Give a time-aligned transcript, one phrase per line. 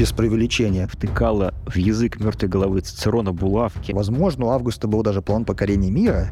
[0.00, 0.86] без преувеличения.
[0.86, 3.92] Втыкала в язык мертвой головы Цицерона булавки.
[3.92, 6.30] Возможно, у Августа был даже план покорения мира.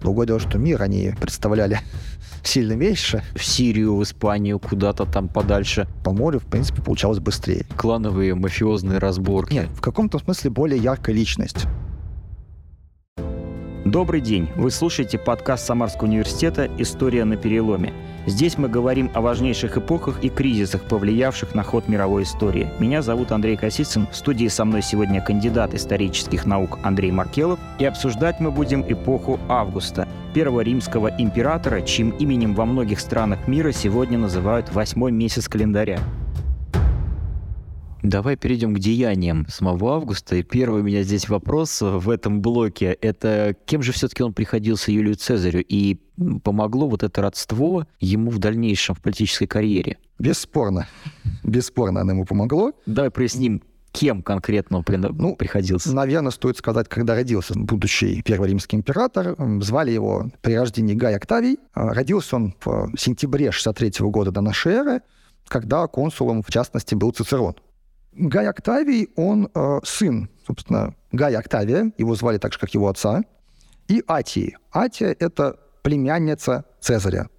[0.00, 1.80] Другое дело, что мир они представляли
[2.44, 3.24] сильно меньше.
[3.34, 5.88] В Сирию, в Испанию, куда-то там подальше.
[6.04, 7.66] По морю, в принципе, получалось быстрее.
[7.76, 9.54] Клановые мафиозные разборки.
[9.54, 11.66] Нет, в каком-то смысле более яркая личность.
[13.84, 14.48] Добрый день!
[14.54, 17.92] Вы слушаете подкаст Самарского университета «История на переломе».
[18.28, 22.68] Здесь мы говорим о важнейших эпохах и кризисах, повлиявших на ход мировой истории.
[22.78, 24.06] Меня зовут Андрей Косицын.
[24.12, 27.58] В студии со мной сегодня кандидат исторических наук Андрей Маркелов.
[27.78, 33.72] И обсуждать мы будем эпоху Августа, первого римского императора, чьим именем во многих странах мира
[33.72, 35.98] сегодня называют восьмой месяц календаря.
[38.02, 40.36] Давай перейдем к деяниям самого Августа.
[40.36, 44.92] И первый у меня здесь вопрос в этом блоке— это кем же все-таки он приходился
[44.92, 45.64] Юлию Цезарю?
[45.66, 45.98] И
[46.44, 49.98] помогло вот это родство ему в дальнейшем в политической карьере?
[50.18, 50.86] Бесспорно.
[51.42, 52.72] Бесспорно оно ему помогло.
[52.86, 54.96] Давай проясним, кем конкретно он при...
[54.96, 55.92] ну, приходился?
[55.92, 59.34] Наверное, стоит сказать, когда родился будущий первый римский император.
[59.60, 61.58] Звали его при рождении Гай Октавий.
[61.72, 65.00] А, родился он в сентябре 63 года до нашей эры,
[65.48, 67.56] когда консулом, в частности, был Цицерон.
[68.18, 73.22] Гай Октавий, он э, сын, собственно, Гая Октавия, его звали так же, как его отца,
[73.86, 74.56] и Атии.
[74.72, 77.30] Атия— это племянница Цезаря.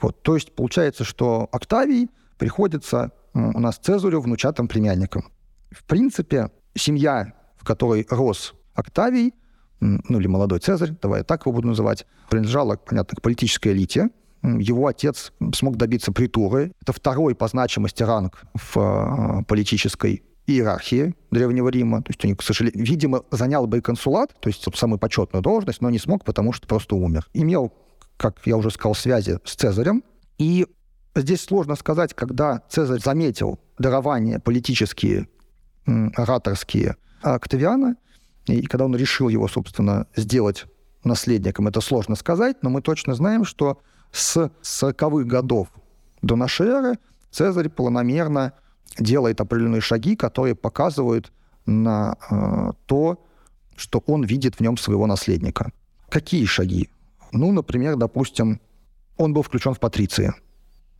[0.00, 5.30] Вот, то есть получается, что Октавий приходится у нас Цезарю внучатым племянником.
[5.70, 9.32] В принципе, семья, в которой рос Октавий,
[9.80, 14.10] ну или молодой Цезарь, давай я так его буду называть, принадлежала, понятно, к политической элите,
[14.42, 16.72] его отец смог добиться притуры.
[16.82, 22.02] Это второй по значимости ранг в э, политической иерархии Древнего Рима.
[22.02, 25.80] То есть он, к сожалению, видимо, занял бы и консулат, то есть самую почетную должность,
[25.80, 27.28] но не смог, потому что просто умер.
[27.32, 27.72] Имел,
[28.16, 30.02] как я уже сказал, связи с Цезарем.
[30.38, 30.66] И
[31.14, 35.28] здесь сложно сказать, когда Цезарь заметил дарования политические,
[35.86, 37.96] ораторские Октавиана,
[38.46, 40.66] и когда он решил его, собственно, сделать
[41.04, 43.80] наследником, это сложно сказать, но мы точно знаем, что
[44.12, 45.68] с 40-х годов
[46.20, 46.98] до нашей эры
[47.32, 48.52] Цезарь планомерно
[48.98, 51.32] делает определенные шаги, которые показывают
[51.64, 53.24] на э, то,
[53.74, 55.72] что он видит в нем своего наследника.
[56.10, 56.90] Какие шаги?
[57.32, 58.60] Ну, например, допустим,
[59.16, 60.34] он был включен в патриции.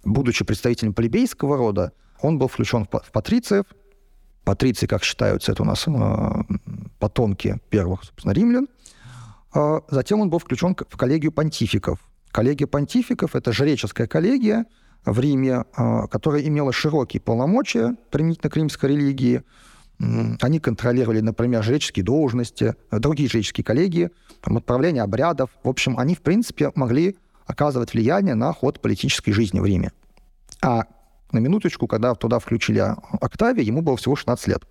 [0.05, 3.67] Будучи представителем плебейского рода, он был включен в, в патрициев.
[4.45, 6.43] Патриции, как считаются, это у нас э,
[6.99, 8.69] потомки первых, собственно, римлян.
[9.55, 11.99] Э, затем он был включен в коллегию понтификов–
[12.33, 14.65] Коллегия понтификов— это жреческая коллегия
[15.05, 19.43] в Риме, а, которая имела широкие полномочия применительно к римской религии.
[20.41, 24.11] Они контролировали, например, жреческие должности, другие жреческие коллегии,
[24.43, 25.51] отправление обрядов.
[25.63, 27.17] В общем, они, в принципе, могли
[27.47, 29.93] оказывать влияние на ход политической жизни в Риме.
[30.61, 30.87] А
[31.31, 32.81] на минуточку, когда туда включили
[33.21, 34.65] Октавия, ему было всего 16 лет.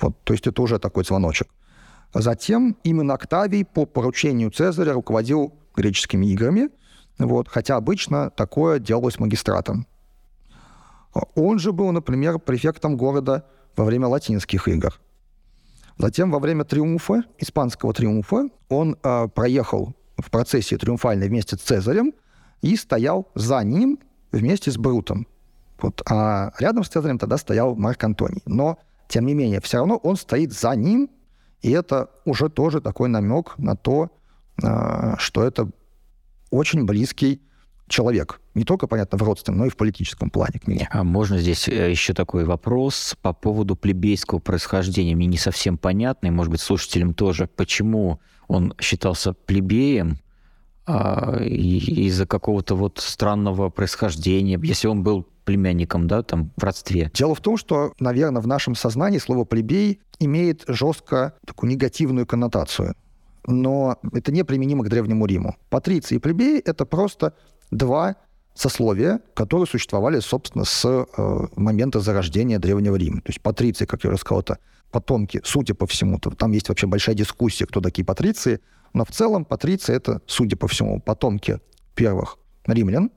[0.00, 1.48] Вот, то есть это уже такой звоночек.
[2.14, 6.68] Затем именно Октавий по поручению Цезаря руководил греческими играми,
[7.18, 9.86] вот, хотя обычно такое делалось магистратом.
[11.34, 13.46] Он же был, например, префектом города
[13.76, 15.00] во время латинских игр.
[15.98, 22.12] Затем во время триумфа, испанского триумфа, он э, проехал в процессии триумфальной вместе с Цезарем
[22.62, 23.98] и стоял за ним
[24.30, 25.26] вместе с Брутом.
[25.80, 28.42] Вот, а рядом с Цезарем тогда стоял Марк Антоний.
[28.46, 31.10] Но, тем не менее, все равно он стоит за ним,
[31.62, 34.10] и это уже тоже такой намек на то,
[34.62, 35.70] а, что это
[36.50, 37.40] очень близкий
[37.88, 38.40] человек.
[38.54, 40.80] Не только, понятно, в родственном, но и в политическом плане к нему.
[40.90, 45.14] А можно здесь э, еще такой вопрос по поводу плебейского происхождения?
[45.14, 50.18] Мне не совсем понятно, и, может быть, слушателям тоже, почему он считался плебеем
[50.84, 57.10] а, из-за какого-то вот странного происхождения, если он был племянником, да, там, в родстве.
[57.14, 62.94] Дело в том, что, наверное, в нашем сознании слово «плебей» имеет жестко такую негативную коннотацию
[63.46, 65.56] но это не применимо к Древнему Риму.
[65.68, 67.34] Патриции и плебеи— это просто
[67.70, 68.16] два
[68.54, 73.20] сословия, которые существовали, собственно, с э, момента зарождения Древнего Рима.
[73.22, 74.58] То есть патриции, как я уже сказал, это
[74.90, 78.60] потомки, судя по всему, то там есть вообще большая дискуссия, кто такие патриции,
[78.92, 81.60] но в целом патриции— это, судя по всему, потомки
[81.94, 82.36] первых
[82.66, 83.10] римлян,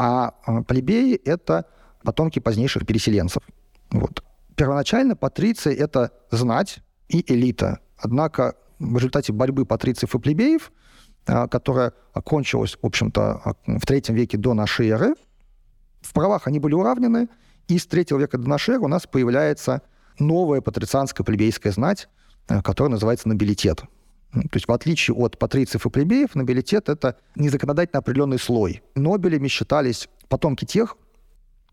[0.00, 1.66] а э, плебеи— это
[2.02, 3.42] потомки позднейших переселенцев.
[3.90, 4.24] Вот.
[4.56, 6.78] Первоначально патриции— это знать
[7.10, 7.80] и элита.
[7.98, 10.72] Однако в результате борьбы патрициев и плебеев,
[11.26, 15.14] а, которая окончилась, в общем-то, в третьем веке до нашей эры,
[16.00, 17.28] в правах они были уравнены,
[17.68, 19.82] и с третьего века до нашей эры у нас появляется
[20.18, 22.08] новая патрицианская плебейская знать,
[22.48, 23.82] а, которая называется нобилитет.
[24.32, 28.82] То есть в отличие от патрициев и плебеев, нобилитет— это незаконодательно определенный слой.
[28.94, 30.96] Нобелями считались потомки тех,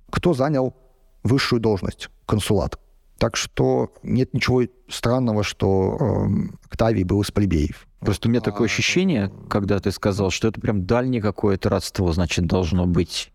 [0.09, 0.75] кто занял
[1.24, 2.80] высшую должность, консулат.
[3.18, 7.88] Так что нет ничего странного, что э, Октавий был из плебеев.
[8.00, 12.45] Просто у меня такое ощущение, когда ты сказал, что это прям дальнее какое-то родство, значит,
[12.45, 13.31] должно быть.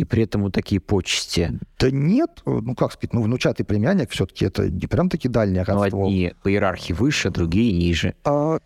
[0.00, 1.60] И при этом вот такие почести.
[1.78, 5.74] Да нет, ну как сказать, ну внучатый племянник все-таки это не прям таки дальнее Ну,
[5.74, 6.06] родство.
[6.06, 8.14] одни по иерархии выше, другие ниже.
[8.24, 8.60] А,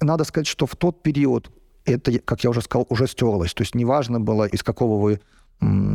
[0.00, 1.50] надо сказать, что в тот период
[1.84, 3.52] это, как я уже сказал, уже стерлось.
[3.52, 5.20] То есть неважно было, из какого вы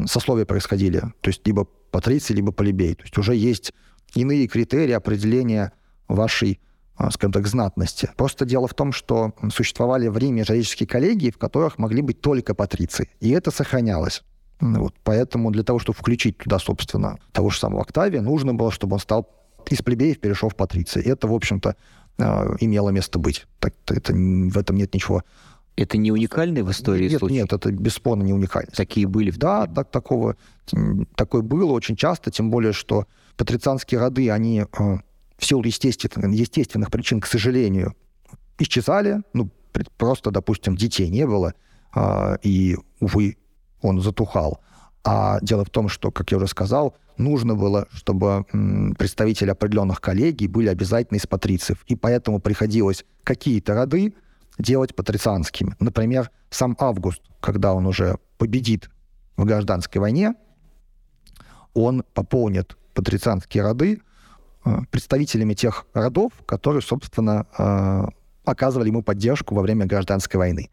[0.08, 1.00] сословия происходили.
[1.22, 2.96] То есть либо патриций, либо полибей.
[2.96, 3.72] То есть уже есть
[4.14, 5.72] иные критерии определения
[6.10, 6.60] вашей,
[6.98, 8.10] а, скажем так, знатности.
[8.18, 12.54] Просто дело в том, что существовали в Риме жреческие коллегии, в которых могли быть только
[12.54, 13.10] патриции.
[13.22, 14.22] И это сохранялось.
[14.60, 14.96] Вот.
[15.04, 19.00] Поэтому для того, чтобы включить туда, собственно, того же самого Октавия, нужно было, чтобы он
[19.00, 19.30] стал
[19.70, 21.02] из плебеев перешел в патриции.
[21.02, 21.76] И это, в общем-то,
[22.18, 23.46] э, имело место быть.
[23.60, 25.24] Так, это, в этом нет ничего.
[25.76, 27.36] Это не уникальный в истории нет, случай?
[27.36, 28.78] нет, это бесспорно не уникальность.
[28.78, 30.38] Такие были Да, так, такого,
[31.16, 34.66] такое было очень часто, тем более, что патрицианские роды, они э,
[35.38, 37.94] в силу естественных, естественных причин, к сожалению,
[38.58, 39.22] исчезали.
[39.34, 41.54] Ну, пр- просто, допустим, детей не было,
[41.94, 43.38] а, и, увы,
[43.88, 44.60] он затухал.
[45.04, 48.46] А дело в том, что, как я уже сказал, нужно было, чтобы
[48.98, 51.84] представители определенных коллегий были обязательно из патрициев.
[51.88, 54.16] И поэтому приходилось какие-то роды
[54.58, 55.76] делать патрицианскими.
[55.80, 58.90] Например, сам Август, когда он уже победит
[59.38, 60.34] в гражданской войне,
[61.74, 64.02] он пополнит патрицианские роды
[64.64, 68.06] э, представителями тех родов, которые, собственно, э,
[68.46, 70.70] оказывали ему поддержку во время гражданской войны.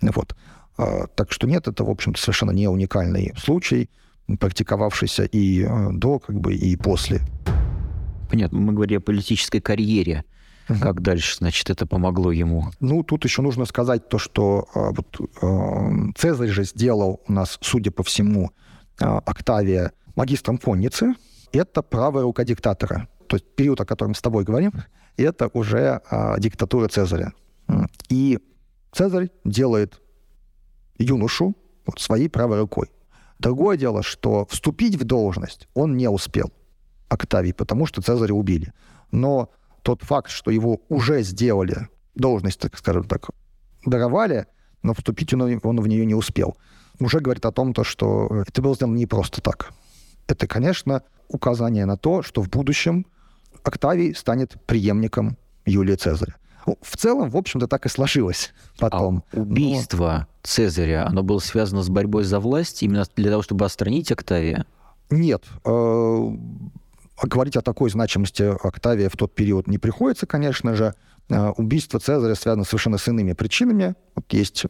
[0.00, 0.34] Вот.
[0.80, 3.90] Э, Так что нет, это, в общем-то, совершенно не уникальный случай,
[4.38, 7.20] практиковавшийся и э, до, как бы, и после.
[8.30, 10.24] Понятно, мы говорили о политической карьере.
[10.80, 12.70] Как дальше, значит, это помогло ему?
[12.78, 17.58] Ну, тут еще нужно сказать то, что э, вот, э, Цезарь же сделал у нас,
[17.60, 18.50] судя по всему,
[18.98, 21.14] Октавия магистром конницы.
[21.52, 23.08] Это правая рука диктатора.
[23.26, 24.72] То есть период, о котором с тобой говорим,
[25.16, 26.02] это уже
[26.38, 27.32] диктатура Цезаря.
[28.10, 28.38] И
[28.92, 30.00] Цезарь делает
[31.00, 31.56] юношу
[31.86, 32.90] вот, своей правой рукой.
[33.38, 36.52] Другое дело, что вступить в должность он не успел,
[37.08, 38.72] Октавий, потому что Цезаря убили.
[39.10, 39.50] Но
[39.82, 43.30] тот факт, что его уже сделали, должность, так скажем так,
[43.84, 44.46] даровали,
[44.82, 46.56] но вступить он, он в нее не успел,
[46.98, 49.72] уже говорит о том, то, что это было сделано не просто так.
[50.26, 53.06] Это, конечно, указание на то, что в будущем
[53.64, 56.36] Октавий станет преемником Юлия Цезаря.
[56.70, 59.24] Ну, В целом, в общем-то, так и сложилось потом.
[59.32, 64.12] А убийство Цезаря, оно было связано с борьбой за власть именно для того, чтобы отстранить
[64.12, 64.66] Октавия?
[65.10, 65.42] Нет.
[65.64, 66.36] э,
[67.22, 70.94] Говорить о такой значимости Октавия в тот период не приходится, конечно же.
[71.28, 73.96] Э, Убийство Цезаря связано совершенно с иными причинами.
[74.14, 74.66] Вот есть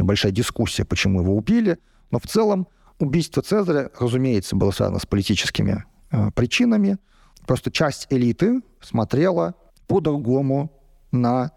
[0.00, 1.78] большая дискуссия, почему его убили.
[2.10, 2.66] Но в целом
[2.98, 6.98] убийство Цезаря, разумеется, было связано с политическими э, причинами.
[7.46, 9.54] Просто часть элиты смотрела
[9.86, 10.72] по-другому
[11.12, 11.52] на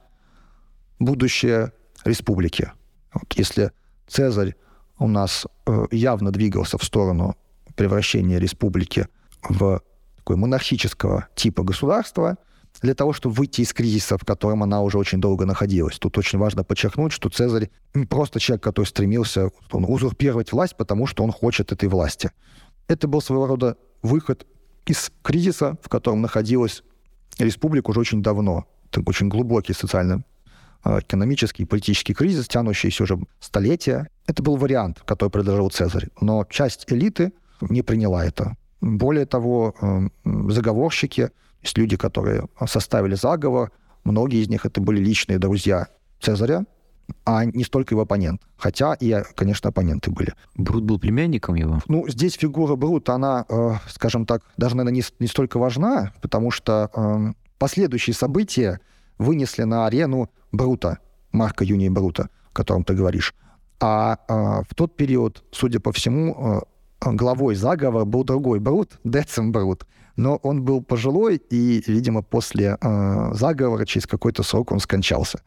[0.99, 1.73] будущее
[2.05, 2.71] республики.
[3.13, 3.71] Вот если
[4.07, 4.55] Цезарь
[4.97, 7.35] у нас э, явно двигался в сторону
[7.75, 9.07] превращения республики
[9.41, 9.81] в
[10.17, 12.37] такое монархического типа государства,
[12.81, 15.97] для того, чтобы выйти из кризиса, в котором она уже очень долго находилась.
[15.97, 21.07] Тут очень важно подчеркнуть, что Цезарь не просто человек, который стремился он, узурпировать власть, потому
[21.07, 22.31] что он хочет этой власти.
[22.87, 24.45] Это был своего рода выход
[24.85, 26.83] из кризиса, в котором находилась
[27.37, 28.65] республика уже очень давно.
[28.97, 30.23] Очень глубокий социально
[30.83, 34.09] э, экономический и политический кризис, тянущийся уже столетия.
[34.27, 36.09] Это был вариант, который предложил Цезарь.
[36.21, 38.55] Но часть элиты не приняла это.
[38.81, 40.09] Более того, э,
[40.49, 41.31] заговорщики,
[41.61, 43.71] есть люди, которые составили заговор,
[44.03, 45.87] многие из них это были личные друзья
[46.21, 46.65] Цезаря,
[47.25, 48.41] а не столько его оппонент.
[48.57, 50.33] Хотя и, конечно, оппоненты были.
[50.55, 51.79] Брут был племянником его?
[51.87, 56.51] Ну, здесь фигура Брута, она, э, скажем так, даже, наверное, не, не столько важна, потому
[56.51, 58.79] что э, последующие события
[59.17, 60.99] вынесли на арену Брута,
[61.31, 63.35] Марка Юния Брута, о котором ты говоришь.
[63.79, 66.63] А э, в тот период, судя по всему,
[67.01, 69.85] э, главой заговора был другой Брут, Децим Брут.
[70.15, 75.41] Но он был пожилой, и, видимо, после э, заговора через какой-то срок он скончался.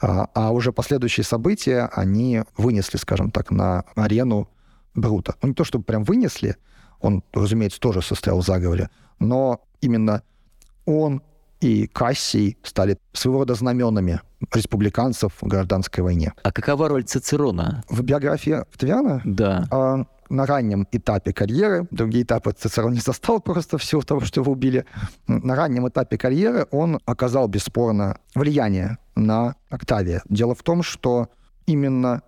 [0.00, 4.48] А, а уже последующие события, они вынесли, скажем так, на арену
[4.94, 5.34] Брута.
[5.42, 6.56] Ну, не то, чтобы прям вынесли,
[7.00, 10.22] он, разумеется, тоже состоял в заговоре, но именно
[10.84, 11.22] он
[11.60, 14.20] и Кассий стали своего рода знаменами
[14.54, 16.32] республиканцев в гражданской войне.
[16.42, 17.82] А какова роль Цицерона?
[17.88, 19.66] В биографии Октавиана Да.
[19.70, 24.40] а, на раннем этапе карьеры, другие этапы Цицерон не застал просто в силу того, что
[24.40, 24.84] его убили,
[25.26, 30.22] на раннем этапе карьеры он оказал бесспорно влияние на Октавия.
[30.28, 31.28] Дело в том, что
[31.66, 32.22] именно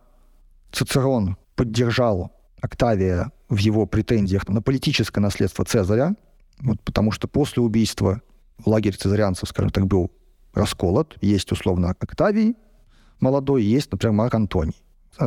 [0.72, 6.14] Цицерон поддержал Октавия в его претензиях на политическое наследство Цезаря,
[6.60, 8.20] вот, потому что после убийства
[8.66, 10.10] лагерь цезарианцев, скажем так, был
[10.54, 11.16] расколот.
[11.20, 12.56] Есть, условно, Октавий
[13.20, 14.82] молодой, есть, например, Марк Антоний.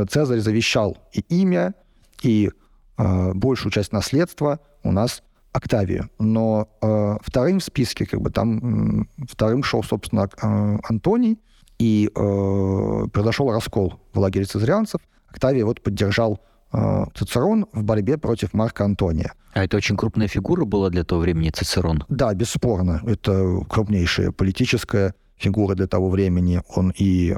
[0.09, 1.75] Цезарь завещал и имя,
[2.21, 2.49] и
[2.97, 6.09] э, большую часть наследства у нас Октавию.
[6.17, 11.39] Но э, вторым в списке, как бы там э, вторым шел, собственно, э, Антоний,
[11.77, 15.01] и э, произошел раскол в лагере цезарианцев.
[15.27, 16.39] Октавий вот поддержал
[16.71, 19.33] э, Цицерон в борьбе против Марка Антония.
[19.53, 22.03] А это очень крупная фигура была для того времени, Цицерон?
[22.09, 23.01] Да, бесспорно.
[23.05, 26.61] Это крупнейшая политическая фигура для того времени.
[26.75, 27.37] Он и э,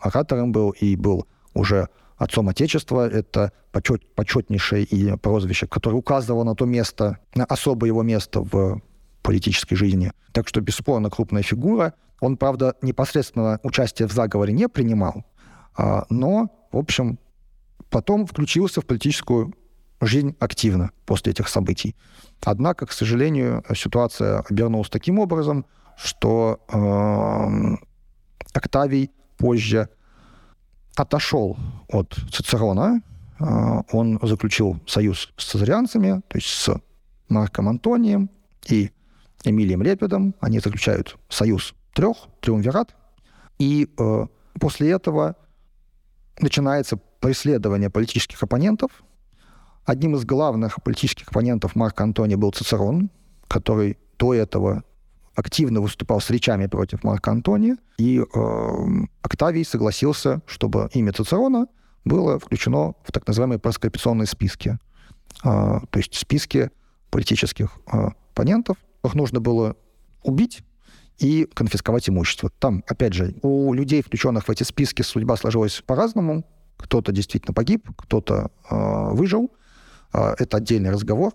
[0.00, 3.08] оратором был, и был уже отцом Отечества.
[3.08, 8.82] Это почет, почетнейшее и прозвище, которое указывало на то место, на особое его место в
[9.22, 10.12] политической жизни.
[10.32, 11.94] Так что, бесспорно, крупная фигура.
[12.20, 15.24] Он, правда, непосредственно участие в заговоре не принимал,
[15.76, 17.18] а, но, в общем,
[17.90, 19.52] потом включился в политическую
[20.00, 21.94] жизнь активно после этих событий.
[22.44, 25.64] Однако, к сожалению, ситуация обернулась таким образом,
[25.96, 27.76] что э,
[28.52, 29.88] Октавий позже
[30.94, 31.56] отошел
[31.88, 33.00] от Цицерона,
[33.38, 33.44] э,
[33.92, 36.80] он заключил союз с цезарианцами, то есть с
[37.28, 38.30] Марком Антонием
[38.68, 38.90] и
[39.44, 40.34] Эмилием Лепидом.
[40.40, 42.94] Они заключают союз трех, триумвират.
[43.58, 44.26] И э,
[44.60, 45.36] после этого
[46.40, 48.90] начинается преследование политических оппонентов.
[49.86, 53.08] Одним из главных политических оппонентов Марка Антония был Цицерон,
[53.46, 54.82] который до этого
[55.36, 58.86] активно выступал с речами против Марка Антония, и э,
[59.22, 61.68] Октавий согласился, чтобы имя Цицерона
[62.04, 64.78] было включено в так называемые проскрипционные списки.
[65.44, 66.70] Э, то есть списки
[67.10, 68.78] политических э, оппонентов.
[69.04, 69.76] Их нужно было
[70.24, 70.64] убить
[71.18, 72.50] и конфисковать имущество.
[72.58, 76.44] Там, опять же, у людей, включенных в эти списки, судьба сложилась по-разному.
[76.76, 79.52] Кто-то действительно погиб, кто-то э, выжил.
[80.12, 81.32] Э, это отдельный разговор.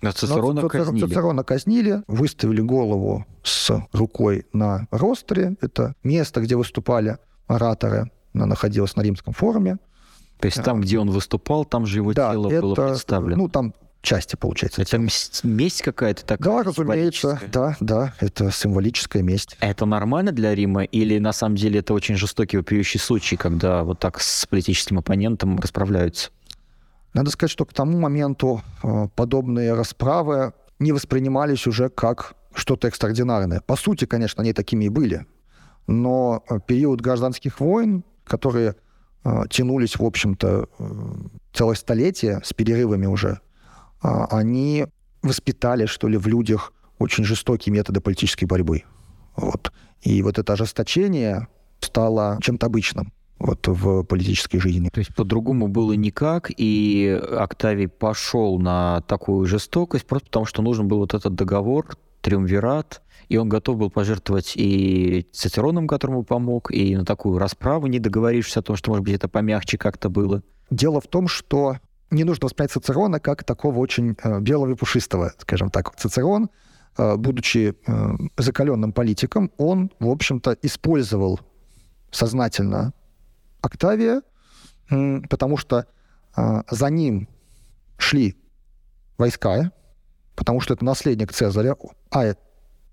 [0.00, 1.06] А Цицерона Но казнили.
[1.06, 5.56] Цицерона казнили, выставили голову с рукой на ростре.
[5.60, 8.10] Это место, где выступали ораторы.
[8.32, 9.78] Она находилась на римском форуме.
[10.38, 13.42] То есть там, где он выступал, там же его да, тело это, было представлено?
[13.42, 14.82] Ну, там части, получается.
[14.82, 16.62] Это месть, месть какая-то такая?
[16.62, 19.56] Да, разумеется, да, да, это символическая месть.
[19.60, 23.98] Это нормально для Рима или на самом деле это очень жестокий вопиющий случай, когда вот
[23.98, 26.30] так с политическим оппонентом расправляются?
[27.14, 33.60] Надо сказать, что к тому моменту э, подобные расправы не воспринимались уже как что-то экстраординарное.
[33.60, 35.26] По сути, конечно, они такими и были.
[35.86, 38.76] Но э, период гражданских войн, которые
[39.24, 40.68] э, тянулись, в общем-то,
[41.52, 43.40] целое столетие с перерывами уже,
[44.00, 44.86] они
[45.22, 48.84] воспитали, что ли, в людях очень жестокие методы политической борьбы.
[49.34, 49.72] Вот.
[50.02, 51.48] И вот это ожесточение
[51.80, 54.88] стало чем-то обычным вот в политической жизни.
[54.88, 60.88] То есть по-другому было никак, и Октавий пошел на такую жестокость просто потому, что нужен
[60.88, 66.96] был вот этот договор, триумвират, и он готов был пожертвовать и Цицероном, которому помог, и
[66.96, 70.42] на такую расправу, не договорившись о том, что, может быть, это помягче как-то было.
[70.70, 71.76] Дело в том, что
[72.10, 75.94] не нужно воспринять Цицерона как такого очень э, белого и пушистого, скажем так.
[75.96, 76.48] Цицерон,
[76.96, 81.38] э, будучи э, закаленным политиком, он, в общем-то, использовал
[82.10, 82.94] сознательно
[83.60, 84.22] Октавия,
[84.88, 85.86] потому что
[86.34, 87.28] а, за ним
[87.98, 88.36] шли
[89.18, 89.72] войска,
[90.34, 91.76] потому что это наследник Цезаря,
[92.10, 92.34] а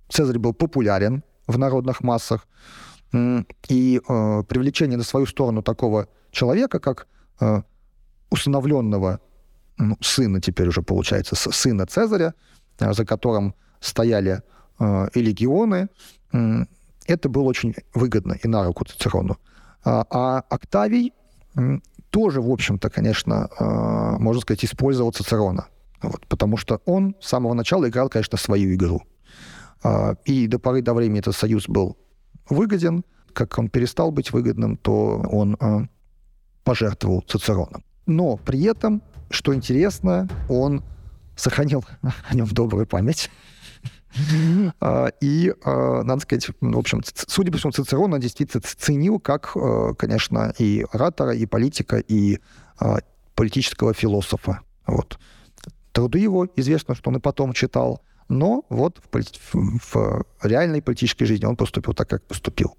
[0.09, 2.47] Цезарь был популярен в народных массах,
[3.69, 7.07] и э, привлечение на свою сторону такого человека, как
[7.39, 7.61] э,
[8.29, 9.19] усыновленного
[9.77, 12.33] ну, сына, теперь уже получается, сына Цезаря,
[12.79, 14.41] э, за которым стояли
[14.79, 15.87] э, и легионы,
[16.33, 16.65] э,
[17.07, 19.37] это было очень выгодно и на руку Цицерону.
[19.85, 21.13] А, а Октавий
[22.09, 25.67] тоже, в общем-то, конечно, а, можно сказать, использовал Цицерона.
[26.01, 29.03] Вот, потому что он с самого начала играл, конечно, свою игру.
[29.83, 31.97] А, и до поры до времени этот союз был
[32.49, 33.03] выгоден.
[33.33, 35.57] Как он перестал быть выгодным, то он
[36.63, 37.83] пожертвовал Цицероном.
[38.05, 40.83] Но при этом, что интересно, он
[41.35, 41.83] сохранил
[42.29, 43.29] о нем добрую память.
[44.79, 49.51] А, и, а, надо сказать, в общем, судя по всему, Цицерон он действительно ценил как,
[49.55, 52.39] а, конечно, и оратора, и политика, и
[53.35, 54.59] политического философа.
[54.85, 55.17] Вот.
[55.91, 61.45] Труды его известно, что он и потом читал, но вот в, в реальной политической жизни
[61.45, 62.75] он поступил так, как поступил.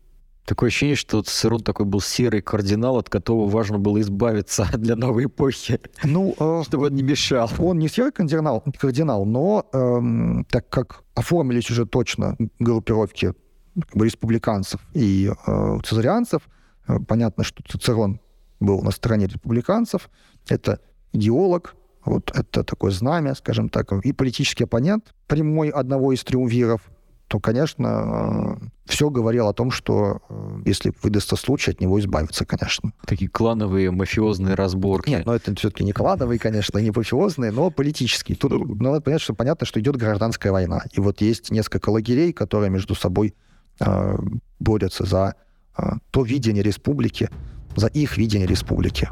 [0.46, 5.24] Такое ощущение, что Цицерон такой был серый кардинал, от которого важно было избавиться для новой
[5.24, 7.50] эпохи, ну, э, чтобы он не мешал.
[7.58, 13.34] Он не серый кардинал, кардинал но э, так как оформились уже точно группировки
[13.74, 16.48] как бы, республиканцев и э, цезарианцев,
[16.86, 18.20] э, понятно, что Цицерон
[18.60, 20.08] был на стороне республиканцев.
[20.48, 20.78] Это
[21.12, 21.74] идеолог,
[22.04, 26.82] вот это такое знамя, скажем так, и политический оппонент прямой одного из триумвиров,
[27.28, 32.92] то, конечно, все говорило о том, что э, если выдастся случай, от него избавиться, конечно.
[33.04, 35.10] Такие клановые мафиозные разборки.
[35.10, 38.36] Нет, но это все-таки не клановые, конечно, не мафиозные, но политические.
[38.36, 40.84] Тут ну, надо понять, что понятно, что идет гражданская война.
[40.92, 43.34] И вот есть несколько лагерей, которые между собой
[43.80, 44.18] э,
[44.60, 45.34] борются за
[45.76, 47.28] э, то видение республики,
[47.74, 49.10] за их видение республики.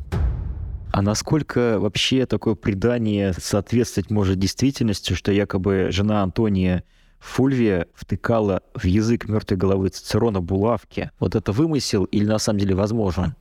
[0.92, 6.84] А насколько вообще такое предание соответствовать может действительности, что якобы жена Антония
[7.24, 11.10] Фульвия втыкала в язык мертвой головы Цицерона булавки.
[11.18, 13.34] Вот это вымысел или на самом деле возможно?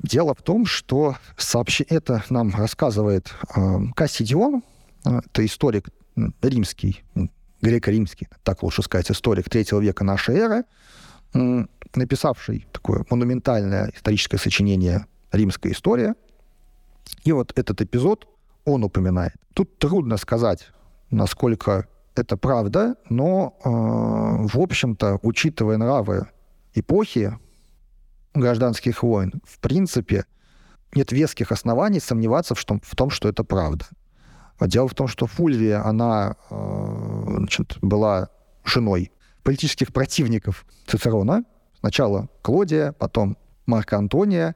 [0.00, 1.84] Дело в том, что сообще...
[1.84, 3.32] это нам рассказывает
[3.96, 4.62] Кассидион,
[5.04, 5.88] а, это историк
[6.42, 7.02] римский,
[7.62, 10.64] греко-римский, так лучше сказать, историк третьего века нашей эры,
[11.94, 16.14] написавший такое монументальное историческое сочинение «Римская история».
[17.24, 18.28] И вот этот эпизод
[18.64, 19.34] он упоминает.
[19.54, 20.68] Тут трудно сказать,
[21.10, 26.28] насколько это правда, но, э, в общем-то, учитывая нравы
[26.74, 27.38] эпохи
[28.34, 30.24] гражданских войн, в принципе,
[30.94, 33.86] нет веских оснований сомневаться в том, в том что это правда.
[34.60, 38.28] Дело в том, что Фульвия, она э, значит, была
[38.64, 39.10] женой
[39.42, 41.44] политических противников Цицерона.
[41.80, 44.54] Сначала Клодия, потом Марка Антония.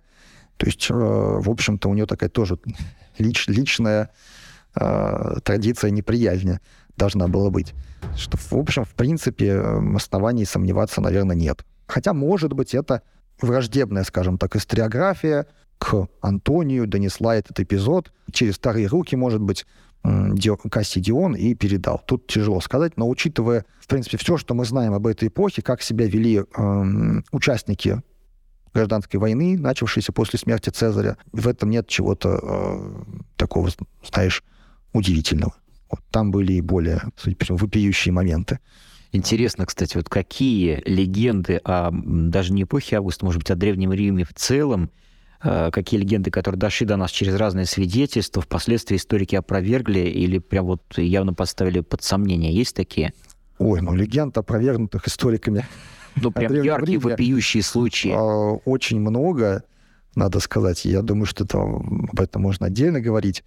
[0.57, 2.59] То есть, э, в общем-то, у нее такая тоже
[3.19, 4.11] лич, личная
[4.77, 6.61] э, традиция неприязни
[6.99, 7.75] должна была быть.
[8.17, 11.65] Что, в общем, в принципе, эм, оснований сомневаться, наверное, нет.
[11.87, 13.03] Хотя, может быть, это
[13.41, 15.47] враждебная, скажем так, историография
[15.79, 19.65] к Антонию донесла этот эпизод через старые руки, может быть,
[20.71, 22.01] Кассидион и передал.
[22.07, 25.83] Тут тяжело сказать, но учитывая, в принципе, все, что мы знаем об этой эпохе, как
[25.83, 28.03] себя вели э, участники
[28.73, 32.95] гражданской войны, начавшейся после смерти Цезаря, в этом нет чего-то э,
[33.37, 33.71] такого,
[34.09, 34.45] знаешь,
[34.93, 35.55] удивительного.
[35.91, 38.59] Вот там были и более, судя по всему, вопиющие моменты.
[39.13, 44.25] Интересно, кстати, вот какие легенды о даже не эпохе Августа, может быть, о Древнем Риме
[44.25, 44.91] в целом,
[45.43, 50.67] э, какие легенды, которые дошли до нас через разные свидетельства, впоследствии историки опровергли или прям
[50.67, 52.53] вот явно поставили под сомнение?
[52.53, 53.15] Есть такие?
[53.59, 55.67] Ой, ну легенд, опровергнутых историками.
[56.17, 58.13] Ну, прям яркие, вопиющие случаи.
[58.13, 58.21] А,
[58.65, 59.65] очень много,
[60.15, 60.85] надо сказать.
[60.85, 63.45] Я думаю, что это, об этом можно отдельно говорить.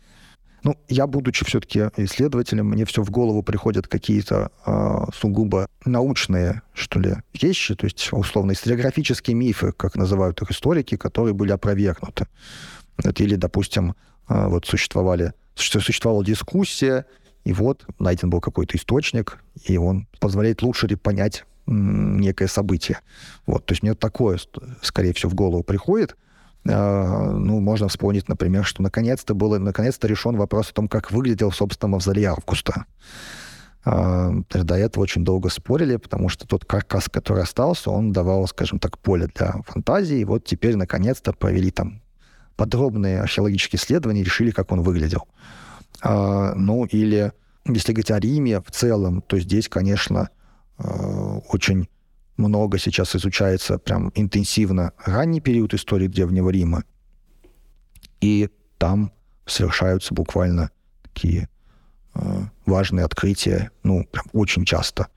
[0.63, 6.99] Ну, я, будучи все-таки исследователем, мне все в голову приходят какие-то э, сугубо научные, что
[6.99, 12.27] ли, вещи, то есть, условно, историографические мифы, как называют их историки, которые были опровергнуты.
[12.97, 13.95] Это, или, допустим,
[14.29, 17.05] э, вот существовали, существовала дискуссия,
[17.43, 22.99] и вот найден был какой-то источник, и он позволяет лучше понять некое событие.
[23.47, 24.37] Вот, то есть мне такое,
[24.83, 26.15] скорее всего, в голову приходит–
[26.63, 31.89] ну, можно вспомнить, например, что наконец-то был, наконец-то решен вопрос о том, как выглядел, собственно,
[31.89, 32.85] мавзолей Августа.
[33.83, 38.77] А, до этого очень долго спорили, потому что тот каркас, который остался, он давал, скажем
[38.79, 40.23] так, поле для фантазии.
[40.23, 42.01] Вот теперь, наконец-то, провели там
[42.55, 45.27] подробные археологические исследования и решили, как он выглядел.
[46.03, 47.31] А, ну, или
[47.65, 50.29] если говорить о Риме в целом, то здесь, конечно,
[50.77, 51.87] очень
[52.41, 56.83] много сейчас изучается прям интенсивно ранний период истории Древнего Рима.
[58.19, 59.11] И там
[59.45, 61.49] совершаются буквально такие
[62.15, 65.07] э, важные открытия, ну, прям очень часто.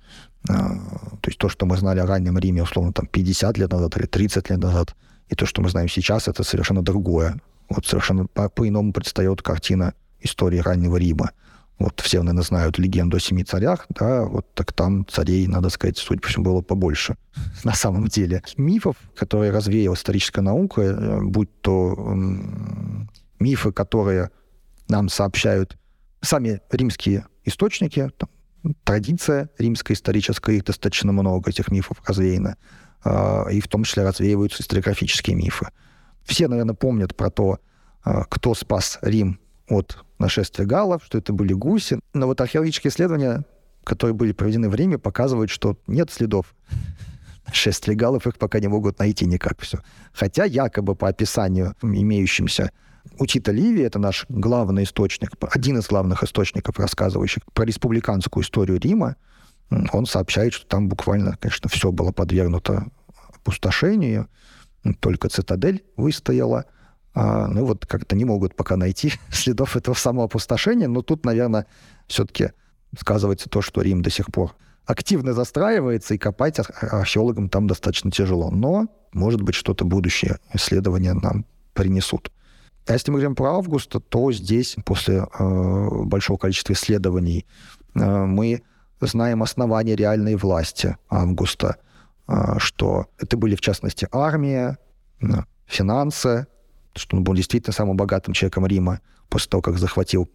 [0.48, 3.96] Э, то есть то, что мы знали о раннем Риме, условно, там 50 лет назад
[3.96, 4.94] или 30 лет назад,
[5.28, 7.40] и то, что мы знаем сейчас, это совершенно другое.
[7.68, 11.30] Вот совершенно по- по-иному предстает картина истории раннего Рима.
[11.78, 15.98] Вот все, наверное, знают легенду о семи царях, да, вот так там царей, надо сказать,
[15.98, 17.16] судя по всему, было побольше
[17.64, 18.42] на самом деле.
[18.56, 21.94] Мифов, которые развеяла историческая наука, э, будь то
[23.40, 24.30] мифы, которые
[24.88, 25.76] нам сообщают
[26.20, 28.28] сами римские источники, там,
[28.84, 32.56] традиция римская историческая, их достаточно много, этих мифов развеяно,
[33.04, 35.68] э, и в том числе развеиваются историографические мифы.
[36.24, 37.58] Все, наверное, помнят про то,
[38.04, 41.98] э, кто спас Рим от нашествия галлов, что это были гуси.
[42.12, 43.44] Но вот археологические исследования,
[43.84, 46.54] которые были проведены в Риме, показывают, что нет следов
[47.46, 49.80] нашествия галлов, их пока не могут найти никак все.
[50.12, 52.70] Хотя якобы по описанию имеющимся
[53.18, 58.80] у Тита Ливии, это наш главный источник, один из главных источников, рассказывающих про республиканскую историю
[58.80, 59.16] Рима,
[59.92, 62.86] он сообщает, что там буквально, конечно, все было подвергнуто
[63.34, 64.28] опустошению,
[65.00, 66.66] только цитадель выстояла,
[67.14, 71.66] ну вот как-то не могут пока найти следов этого самого опустошения, но тут, наверное,
[72.06, 72.50] все-таки
[72.98, 74.54] сказывается то, что Рим до сих пор
[74.86, 78.50] активно застраивается, и копать археологам там достаточно тяжело.
[78.50, 82.30] Но, может быть, что-то будущее исследования нам принесут.
[82.86, 87.46] А если мы говорим про Августа, то здесь после э, большого количества исследований
[87.94, 88.62] э, мы
[89.00, 91.76] знаем основания реальной власти Августа,
[92.28, 94.78] э, что это были, в частности, армия,
[95.22, 95.26] э,
[95.66, 96.46] финансы,
[96.94, 100.28] что он был действительно самым богатым человеком Рима после того, как захватил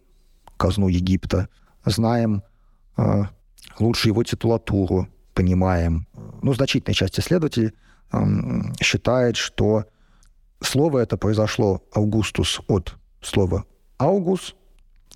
[0.56, 1.48] казну Египта.
[1.84, 2.42] Знаем
[2.96, 3.24] э,
[3.78, 6.06] лучше его титулатуру, понимаем.
[6.42, 7.72] Ну, значительная часть исследователей
[8.12, 8.18] э,
[8.80, 9.86] считает, что
[10.60, 13.64] слово это произошло «Аугустус» от слова
[13.98, 14.54] «аугус»,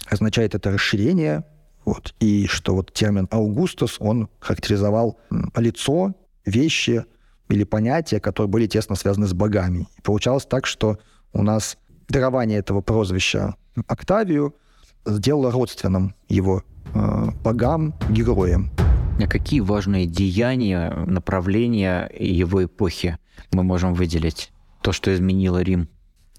[0.07, 1.45] означает это расширение,
[1.85, 5.19] вот, и что вот термин «аугустус», он характеризовал
[5.57, 6.15] лицо,
[6.47, 7.05] вещи
[7.49, 9.89] или понятия, которые были тесно связаны с богами.
[9.97, 10.99] И получалось так, что
[11.35, 11.77] у нас
[12.09, 14.55] дарование этого прозвища Октавию
[15.05, 16.63] сделало родственным его
[16.95, 18.71] э, богам, героям.
[19.21, 23.19] А какие важные деяния, направления его эпохи
[23.53, 24.53] мы можем выделить?
[24.81, 25.89] То, что изменило Рим?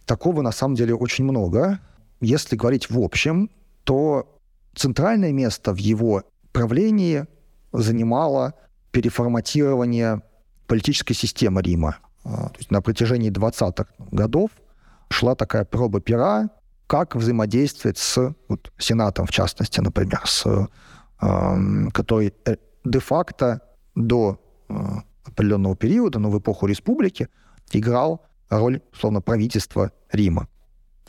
[0.05, 1.79] Такого на самом деле очень много.
[2.21, 3.49] Если говорить в общем,
[3.83, 4.39] то
[4.75, 7.25] центральное место в его правлении
[7.73, 8.53] занимало
[8.91, 10.21] переформатирование
[10.67, 11.97] политической системы Рима.
[12.23, 14.51] А, то есть на протяжении 20-х годов
[15.09, 16.49] шла такая проба пера,
[16.87, 22.33] как взаимодействовать с вот, Сенатом, в частности, например, с, э, который
[22.83, 23.61] де-факто
[23.95, 24.39] до
[24.69, 24.73] э,
[25.23, 27.27] определенного периода, но в эпоху республики,
[27.71, 30.47] играл роль, словно, правительства Рима.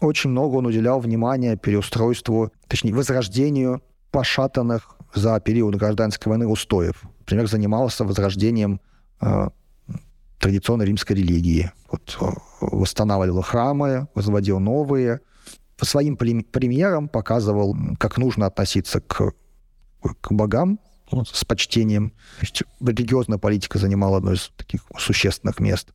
[0.00, 7.02] Очень много он уделял внимания переустройству, точнее, возрождению пошатанных за период гражданской войны устоев.
[7.20, 8.80] Например, занимался возрождением
[9.20, 9.48] э,
[10.38, 11.70] традиционной римской религии.
[11.90, 12.26] Вот, э,
[12.61, 15.21] восстанавливал храмы, возводил новые.
[15.77, 19.33] По своим примерам показывал, как нужно относиться к,
[20.01, 22.12] к богам вот, с почтением.
[22.81, 25.90] Религиозная политика занимала одно из таких существенных мест.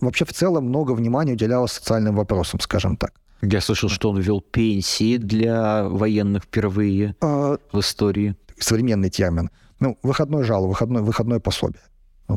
[0.00, 3.12] Вообще в целом много внимания уделялось социальным вопросам, скажем так.
[3.42, 8.36] Я слышал, что он ввел пенсии для военных впервые а, в истории.
[8.58, 9.50] Современный термин.
[9.78, 11.82] Ну, выходной жало, выходной, выходное пособие.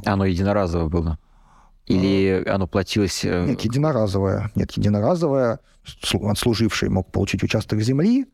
[0.05, 1.17] Оно единоразовое было?
[1.89, 3.25] Или оно платилось...
[3.25, 4.51] Э, Нет, единоразовое.
[4.55, 5.59] Нет, единоразовое.
[6.13, 8.27] Отслуживший мог получить участок земли.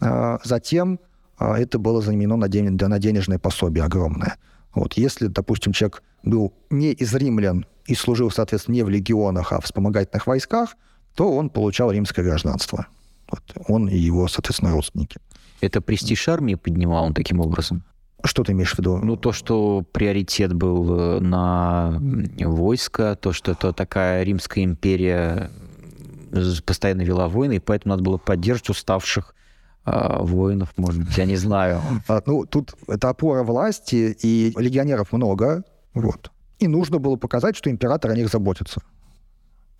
[0.00, 0.98] А, затем
[1.38, 2.76] а, это было заменено на, ден...
[2.76, 4.36] на денежное пособие огромное.
[4.74, 9.60] Вот, если, допустим, человек был не из римлян и служил, соответственно, не в легионах, а
[9.60, 10.76] в вспомогательных войсках,
[11.14, 12.88] то он получал римское гражданство.
[13.30, 15.18] Вот, он и его, соответственно, родственники.
[15.60, 17.84] Это престиж армии поднимал он таким образом?
[18.26, 18.98] Что ты имеешь в виду?
[18.98, 22.00] Ну, то, что приоритет был э, на
[22.40, 25.50] войско, то, что это такая Римская империя
[26.64, 29.34] постоянно вела войны, и поэтому надо было поддерживать уставших
[29.86, 31.80] э, воинов, может быть, я не знаю.
[32.08, 35.62] А, ну, тут это опора власти, и легионеров много,
[35.94, 36.30] вот.
[36.58, 38.82] И нужно было показать, что император о них заботится.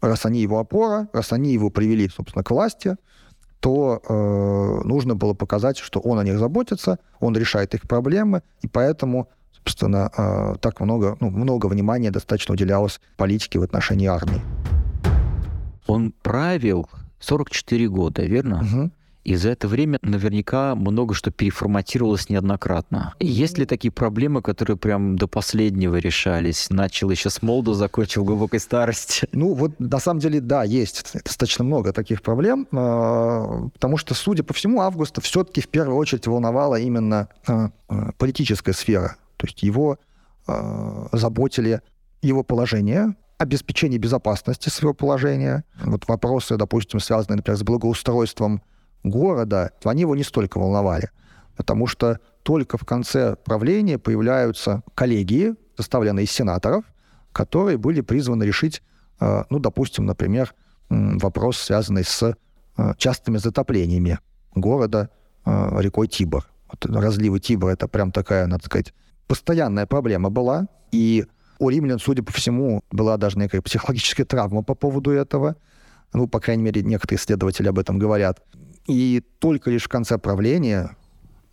[0.00, 2.96] Раз они его опора, раз они его привели, собственно, к власти,
[3.60, 8.68] то э, нужно было показать, что он о них заботится, он решает их проблемы, и
[8.68, 14.40] поэтому, собственно, э, так много, ну, много внимания достаточно уделялось политике в отношении армии.
[15.86, 16.88] Он правил
[17.20, 18.60] 44 года, верно?
[18.60, 18.90] Угу.
[19.26, 23.14] И за это время наверняка много что переформатировалось неоднократно.
[23.18, 26.70] Есть ли такие проблемы, которые прям до последнего решались?
[26.70, 29.26] Начал еще с молоду, закончил глубокой старости?
[29.36, 34.44] Ну вот на самом деле, да, есть достаточно много таких проблем, а, потому что, судя
[34.44, 39.16] по всему, Августа все-таки в первую очередь волновала именно а, а, политическая сфера.
[39.36, 39.98] То есть его
[41.10, 41.82] заботили
[42.22, 45.64] его положение, обеспечение безопасности своего положения.
[45.82, 48.62] Вот вопросы, допустим, связанные, например, с благоустройством
[49.04, 51.10] города, они его не столько волновали,
[51.56, 56.84] потому что только в конце правления появляются коллегии, составленные из сенаторов,
[57.32, 58.82] которые были призваны решить,
[59.20, 60.54] э, ну, допустим, например,
[60.88, 64.18] вопрос, связанный с э, частыми затоплениями
[64.54, 65.10] города
[65.44, 66.46] э, рекой Тибр.
[66.70, 68.94] Вот разливы Тибра— это прям такая, надо сказать,
[69.26, 71.26] постоянная проблема была, и
[71.58, 75.56] у римлян, судя по всему, была даже некая психологическая травма по поводу этого.
[76.12, 78.42] Ну, по крайней мере, некоторые исследователи об этом говорят.
[78.86, 80.96] И только лишь в конце правления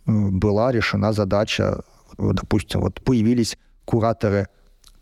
[0.06, 1.82] э, была решена задача,
[2.16, 4.48] допустим, вот появились кураторы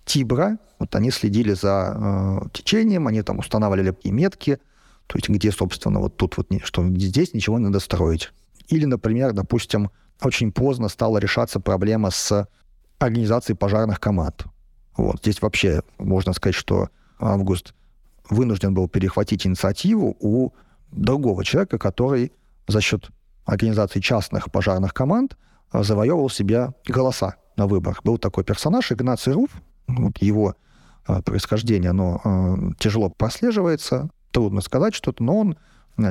[0.04, 4.58] Тибра, вот они следили за э, течением, они там устанавливали и метки,
[5.06, 8.30] то есть где, собственно, вот тут вот, что здесь ничего не надо строить.
[8.68, 9.90] Или, например, допустим,
[10.22, 12.48] очень поздно стала решаться проблема с
[12.98, 14.44] организацией пожарных команд.
[14.96, 17.74] Вот здесь вообще можно сказать, что Август
[18.28, 20.50] вынужден был перехватить инициативу у
[20.92, 22.33] другого человека, который
[22.68, 23.11] за счет
[23.44, 25.37] организации частных пожарных команд
[25.72, 28.02] э, завоевывал себе голоса на выборах.
[28.05, 29.50] Был такой персонаж Игнаций Руф,
[29.88, 30.55] вот его
[31.09, 35.59] э, происхождение, оно э, тяжело прослеживается, трудно сказать что-то, но он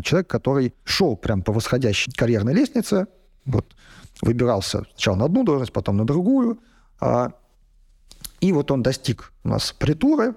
[0.03, 3.07] человек, который шел прям по восходящей карьерной лестнице,
[3.45, 3.75] вот,
[4.21, 6.59] выбирался сначала на одну должность, потом на другую,
[6.99, 7.31] а,
[8.39, 10.35] и вот он достиг у нас притуры,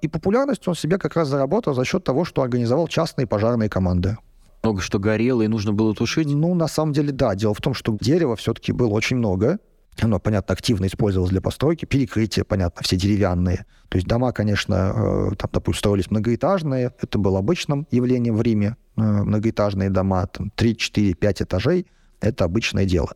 [0.00, 4.16] и популярность он себе как раз заработал за счет того, что организовал частные пожарные команды.
[4.62, 6.28] Много что горело и нужно было тушить?
[6.28, 7.34] Ну, на самом деле, да.
[7.34, 9.58] Дело в том, что дерева все-таки было очень много.
[10.00, 11.84] Оно, понятно, активно использовалось для постройки.
[11.84, 13.66] Перекрытия, понятно, все деревянные.
[13.88, 16.92] То есть дома, конечно, э, там, допустим, строились многоэтажные.
[17.00, 18.76] Это было обычным явлением в Риме.
[18.96, 21.86] Э, многоэтажные дома, там, 3, 4, 5 этажей.
[22.20, 23.10] Это обычное дело.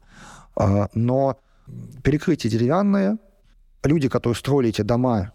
[0.57, 1.39] А, но
[2.03, 3.19] перекрытия деревянные.
[3.85, 5.33] Люди, которые строили эти дома,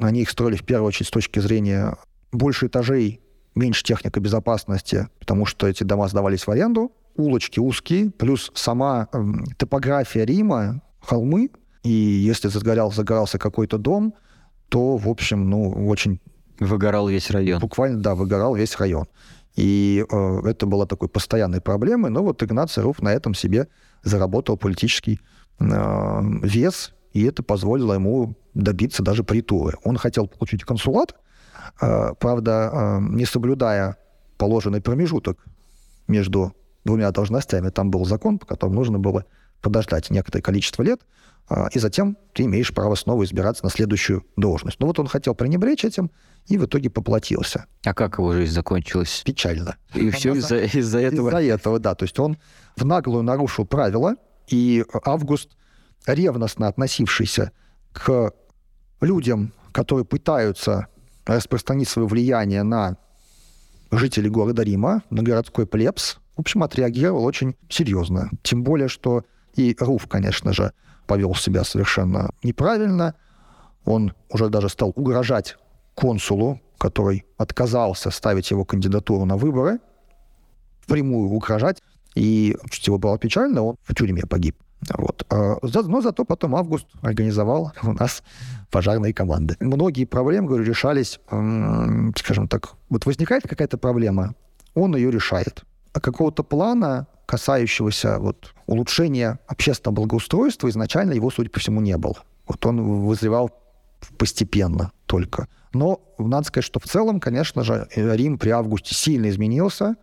[0.00, 1.96] они их строили в первую очередь с точки зрения
[2.32, 3.20] больше этажей,
[3.54, 9.24] меньше техника безопасности, потому что эти дома сдавались в аренду, улочки узкие, плюс сама э,
[9.56, 11.50] топография Рима, холмы,
[11.82, 14.14] и если загорал, загорался какой-то дом,
[14.68, 16.20] то, в общем, ну, очень...
[16.58, 17.60] Выгорал весь район.
[17.60, 19.06] Буквально, да, выгорал весь район.
[19.56, 23.68] И э, это была такой постоянной проблемой, но вот Игнаций Руф на этом себе
[24.02, 25.20] заработал политический
[25.60, 29.72] э, вес, и это позволило ему добиться даже притулы.
[29.84, 31.14] Он хотел получить консулат,
[31.80, 33.96] э, правда, э, не соблюдая
[34.36, 35.42] положенный промежуток
[36.08, 36.52] между
[36.84, 37.70] двумя должностями.
[37.70, 39.24] Там был закон, по которому нужно было
[39.62, 41.06] подождать некоторое количество лет,
[41.48, 44.78] э, и затем ты имеешь право снова избираться на следующую должность.
[44.78, 46.10] Но вот он хотел пренебречь этим,
[46.48, 47.64] и в итоге поплатился.
[47.82, 49.22] А как его жизнь закончилась?
[49.24, 49.76] Печально.
[49.94, 51.28] И все из-за из этого?
[51.28, 51.94] Из-за этого, да.
[51.94, 52.36] То есть он
[52.76, 54.16] в наглую нарушил правила,
[54.48, 55.56] и Август,
[56.06, 57.52] ревностно относившийся
[57.92, 58.32] к
[59.00, 60.86] людям, которые пытаются
[61.26, 62.96] распространить свое влияние на
[63.90, 68.30] жителей города Рима, на городской плебс, в общем, отреагировал очень серьезно.
[68.42, 70.72] Тем более, что и Руф, конечно же,
[71.06, 73.14] повел себя совершенно неправильно.
[73.84, 75.56] Он уже даже стал угрожать
[75.94, 79.78] консулу, который отказался ставить его кандидатуру на выборы,
[80.80, 81.82] впрямую угрожать.
[82.14, 84.56] И что его было печально, он в тюрьме погиб.
[84.96, 85.26] Вот.
[85.30, 88.22] А, но зато потом Август организовал у нас
[88.70, 89.56] пожарные команды.
[89.60, 91.20] Многие проблемы, говорю, решались,
[92.16, 94.34] скажем так, вот возникает какая-то проблема,
[94.74, 95.64] он ее решает.
[95.92, 102.16] А какого-то плана, касающегося вот улучшения общественного благоустройства, изначально его, судя по всему, не было.
[102.46, 103.50] Вот он вызревал
[104.18, 105.48] постепенно только.
[105.72, 109.96] Но надо сказать, что в целом, конечно же, Рим при Августе сильно изменился.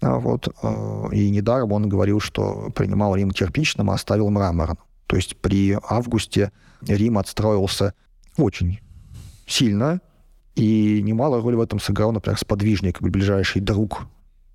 [0.00, 4.78] А вот, э, и недаром он говорил, что принимал Рим кирпичным, а оставил мраморным.
[5.06, 7.94] То есть при Августе Рим отстроился
[8.38, 8.80] очень
[9.46, 10.00] сильно,
[10.54, 14.02] и немалую роль в этом сыграл, например, сподвижник, ближайший друг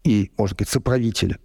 [0.04, 1.40] и, можно сказать, соправитель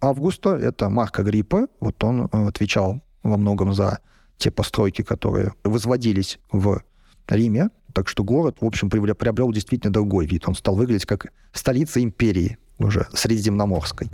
[0.00, 0.50] Августа.
[0.50, 1.68] Это Марк Агриппа.
[1.80, 4.00] Вот он э, отвечал во многом за
[4.38, 6.82] те постройки, которые возводились в
[7.28, 7.70] Риме.
[7.92, 10.48] Так что город, в общем, приобрел действительно другой вид.
[10.48, 14.10] Он стал выглядеть как столица империи уже средиземноморской.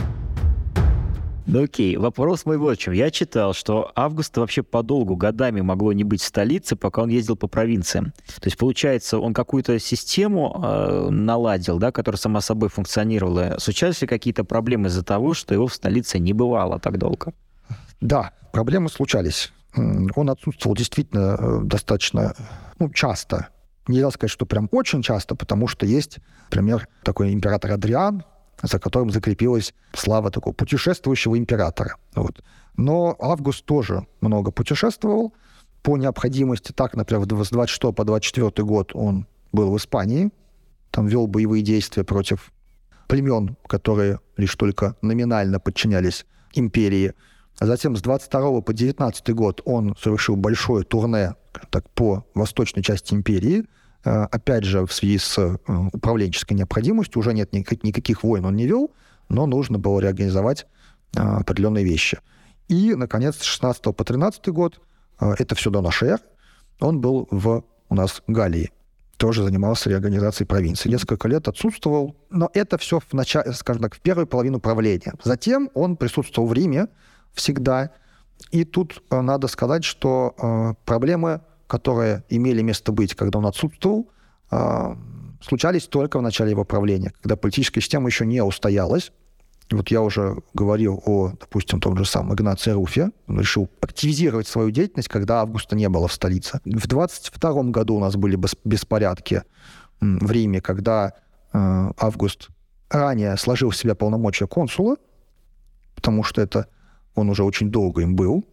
[1.46, 2.92] Ну окей, вопрос мой вот в чем.
[2.92, 7.34] Я читал, что Августа вообще подолгу годами могло не быть в столице, пока он ездил
[7.34, 8.12] по провинциям.
[8.40, 13.56] То есть, получается, он какую-то систему э, наладил, да, которая сама собой функционировала.
[13.58, 17.32] Случались ли какие-то проблемы из-за того, что его в столице не бывало так долго?
[18.00, 19.52] Да, проблемы случались.
[19.74, 22.36] Он отсутствовал действительно э, достаточно
[22.78, 23.48] ну, часто.
[23.88, 28.22] Нельзя сказать, что прям очень часто, потому что есть, например, такой император Адриан,
[28.62, 31.96] за которым закрепилась слава такого путешествующего императора.
[32.14, 32.42] Вот.
[32.76, 35.32] Но Август тоже много путешествовал.
[35.82, 40.30] По необходимости, так, например, с 26 по 24 год он был в Испании,
[40.90, 42.52] там вел боевые действия против
[43.08, 47.14] племен, которые лишь только номинально подчинялись империи.
[47.58, 51.34] А затем с 22 по 19 год он совершил большое турне
[51.70, 53.64] так, по восточной части империи–
[54.08, 55.56] опять же, в связи с э,
[55.92, 58.90] управленческой необходимостью, уже нет никаких, никаких войн он не вел,
[59.28, 60.66] но нужно было реорганизовать
[61.14, 62.18] э, определенные вещи.
[62.68, 64.80] И, наконец, с 16 по 13 год,
[65.20, 66.22] это все до нашей эры,
[66.78, 68.70] он был в у нас Галлии
[69.16, 70.88] тоже занимался реорганизацией провинции.
[70.88, 75.12] Несколько лет отсутствовал, но это все в начале, скажем так, в первую половину правления.
[75.22, 76.86] Затем он присутствовал в Риме
[77.34, 77.90] всегда,
[78.50, 84.10] и тут надо сказать, что проблемы которые имели место быть, когда он отсутствовал,
[84.50, 84.98] а,
[85.40, 89.12] случались только в начале его правления, когда политическая система еще не устоялась.
[89.70, 93.12] Вот я уже говорил о, допустим, том же самом Игнации Руфе.
[93.28, 96.60] Он решил активизировать свою деятельность, когда Августа не было в столице.
[96.64, 99.44] В 22 году у нас были беспорядки
[100.00, 101.12] в Риме, когда
[101.52, 102.48] а, Август
[102.88, 104.96] ранее сложил в себя полномочия консула,
[105.94, 106.66] потому что это
[107.14, 108.44] он уже очень долго им был,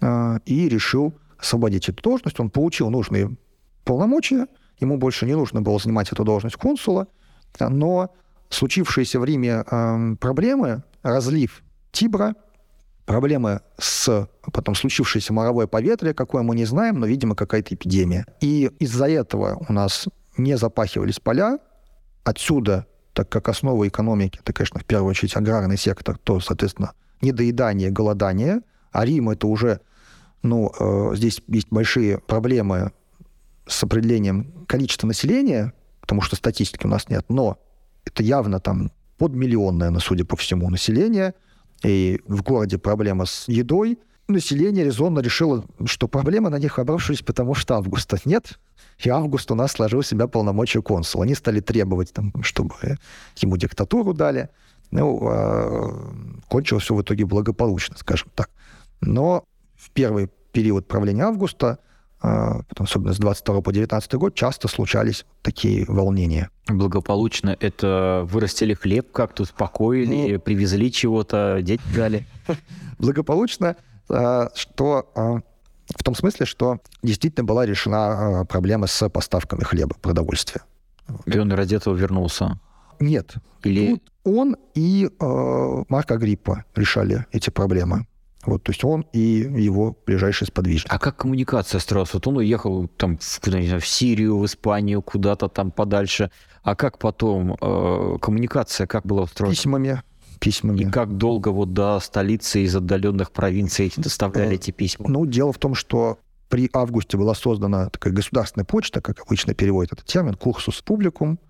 [0.00, 2.38] а, и решил освободить эту должность.
[2.40, 3.36] Он получил нужные
[3.84, 4.46] полномочия,
[4.80, 7.08] ему больше не нужно было занимать эту должность консула,
[7.60, 8.14] но
[8.50, 12.34] случившиеся в Риме э, проблемы, разлив Тибра,
[13.06, 18.26] проблемы с потом случившееся моровое поветрие, какое мы не знаем, но, видимо, какая-то эпидемия.
[18.40, 21.58] И из-за этого у нас не запахивались поля.
[22.24, 27.90] Отсюда, так как основа экономики, это, конечно, в первую очередь аграрный сектор, то, соответственно, недоедание,
[27.90, 28.60] голодание.
[28.90, 29.80] А Рим это уже,
[30.46, 32.92] ну, э, здесь есть большие проблемы
[33.66, 37.58] с определением количества населения, потому что статистики у нас нет, но
[38.04, 41.34] это явно там подмиллионное, на судя по всему, население,
[41.82, 47.54] и в городе проблема с едой, население резонно решило, что проблема на них обрушилась, потому
[47.54, 48.58] что августа нет,
[48.98, 51.24] и август у нас сложил себя полномочия консула.
[51.24, 52.74] Они стали требовать, там, чтобы
[53.36, 54.48] ему диктатуру дали.
[54.90, 58.50] Ну, э, кончилось все в итоге благополучно, скажем так.
[59.00, 59.44] Но
[59.86, 61.78] в первый период правления августа
[62.20, 66.50] а, особенно с 22 по 19 год, часто случались такие волнения.
[66.66, 72.26] Благополучно это вырастили хлеб как-то, успокоили, ну, привезли чего-то, дети дали.
[72.98, 73.76] Благополучно,
[74.08, 75.40] а, что а,
[75.94, 80.62] в том смысле, что действительно была решена проблема с поставками хлеба, продовольствия.
[81.26, 82.58] И он ради этого вернулся?
[82.98, 83.34] Нет.
[83.62, 83.90] Или...
[83.90, 88.06] Тут он и э, Марк Агриппа решали эти проблемы.
[88.46, 90.92] Вот, то есть он и его ближайший сподвижник.
[90.92, 92.14] А как коммуникация строилась?
[92.14, 96.30] Вот он уехал там не знаю, в Сирию, в Испанию, куда-то там подальше.
[96.62, 99.54] А как потом э, коммуникация, как была устроена?
[99.54, 100.02] Письмами.
[100.38, 100.80] Письмами.
[100.80, 105.08] И как долго вот до столицы из отдаленных провинций доставляли эти письма?
[105.08, 109.94] Ну, дело в том, что при августе была создана такая государственная почта, как обычно переводит
[109.94, 111.40] этот термин, курсус публикум.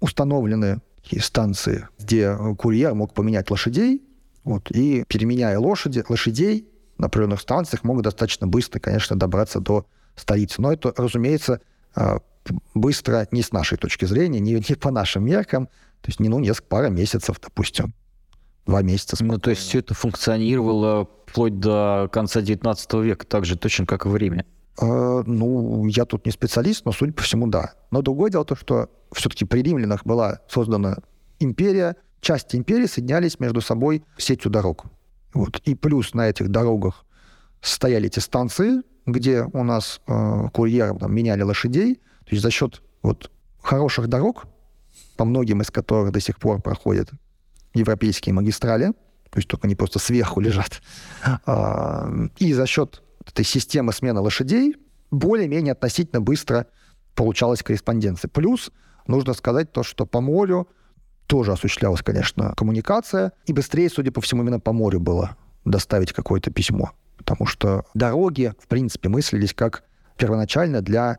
[0.00, 0.80] Установлены
[1.20, 4.02] станции, где курьер мог поменять лошадей,
[4.46, 10.62] вот, и переменяя лошади, лошадей на определенных станциях, могут достаточно быстро, конечно, добраться до столицы.
[10.62, 11.60] Но это, разумеется,
[11.96, 12.20] а,
[12.74, 15.66] быстро не с нашей точки зрения, не, не по нашим меркам.
[16.00, 17.92] То есть, не, ну, несколько, пара месяцев, допустим,
[18.66, 19.16] два месяца.
[19.16, 19.34] Спокойно.
[19.34, 24.06] Ну, то есть все это функционировало вплоть до конца 19 века, так же точно, как
[24.06, 24.46] и в Риме?
[24.80, 27.72] Э, ну, я тут не специалист, но, судя по всему, да.
[27.90, 30.98] Но другое дело то, что все-таки при римлянах была создана
[31.40, 31.96] империя,
[32.26, 34.86] части империи соединялись между собой сетью дорог.
[35.32, 35.60] Вот.
[35.64, 37.04] И плюс на этих дорогах
[37.60, 41.94] стояли эти станции, где у нас э, курьеры там, меняли лошадей.
[41.94, 43.30] То есть за счет вот,
[43.62, 44.46] хороших дорог,
[45.16, 47.10] по многим из которых до сих пор проходят
[47.74, 48.86] европейские магистрали,
[49.30, 50.82] то есть только они просто сверху лежат,
[51.46, 54.74] э, и за счет этой системы смены лошадей
[55.12, 56.66] более-менее относительно быстро
[57.14, 58.28] получалась корреспонденция.
[58.28, 58.72] Плюс
[59.06, 60.68] нужно сказать то, что по морю
[61.26, 66.50] тоже осуществлялась, конечно, коммуникация, и быстрее, судя по всему, именно по морю было доставить какое-то
[66.50, 66.92] письмо.
[67.16, 69.84] Потому что дороги, в принципе, мыслились как
[70.16, 71.18] первоначально для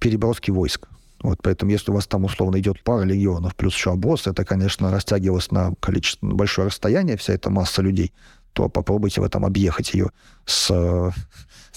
[0.00, 0.88] переброски войск.
[1.22, 4.90] Вот поэтому, если у вас там условно идет пара легионов плюс еще обоз, это, конечно,
[4.90, 8.12] растягивалось на количество, на большое расстояние, вся эта масса людей,
[8.52, 10.10] то попробуйте в этом объехать ее
[10.44, 10.70] с,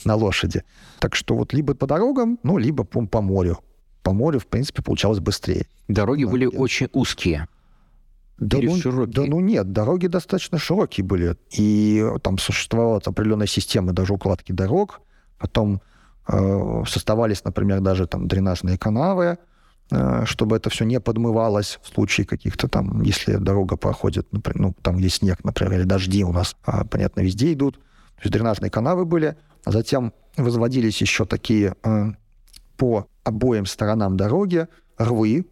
[0.03, 0.63] на лошади.
[0.99, 3.59] Так что вот либо по дорогам, ну, либо по, по морю.
[4.03, 5.67] По морю, в принципе, получалось быстрее.
[5.87, 6.49] Дороги да, были я...
[6.49, 7.47] очень узкие.
[8.39, 9.13] Да ну, широкие?
[9.13, 11.37] да ну нет, дороги достаточно широкие были.
[11.51, 15.01] И там существовала определенная система даже укладки дорог.
[15.39, 15.81] Потом
[16.27, 19.37] э, создавались, например, даже там дренажные канавы,
[19.91, 24.75] э, чтобы это все не подмывалось в случае каких-то там, если дорога проходит, например, ну,
[24.81, 27.77] там, где снег, например, или дожди у нас, а, понятно, везде идут.
[28.17, 29.35] То есть дренажные канавы были.
[29.65, 32.05] А затем возводились еще такие э,
[32.77, 35.45] по обоим сторонам дороги рвы,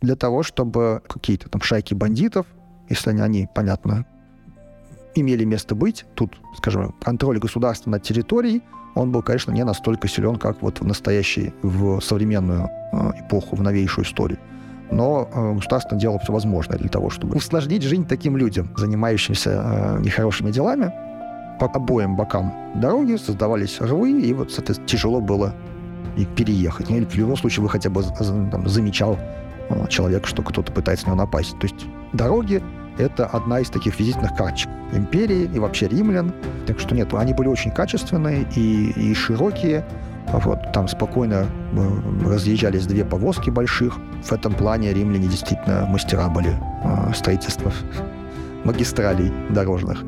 [0.00, 2.46] для того, чтобы какие-то там шайки бандитов,
[2.88, 4.06] если они, они, понятно,
[5.14, 8.62] имели место быть, тут, скажем, контроль государства над территорией,
[8.94, 13.62] он был, конечно, не настолько силен, как вот в настоящей, в современную э, эпоху, в
[13.62, 14.38] новейшую историю.
[14.90, 20.00] Но э, государство делало все возможное для того, чтобы усложнить жизнь таким людям, занимающимся э,
[20.00, 20.92] нехорошими делами.
[21.60, 25.54] По обоим бокам дороги создавались рвы, и вот, соответственно, тяжело было
[26.16, 26.90] и переехать.
[26.90, 28.02] Или в любом случае вы хотя бы
[28.50, 29.18] там, замечал
[29.88, 31.58] человек, что кто-то пытается на него напасть.
[31.58, 32.62] То есть дороги—
[32.98, 36.32] это одна из таких визитных карточек империи и вообще римлян.
[36.66, 39.84] Так что нет, они были очень качественные и, и широкие.
[40.32, 43.96] Вот, там спокойно э, разъезжались две повозки больших.
[44.22, 46.50] В этом плане римляне действительно мастера были
[46.84, 47.72] э, строительства
[48.64, 50.04] магистралей дорожных.